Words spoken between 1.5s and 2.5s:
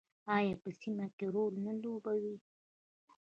نه لوبوي؟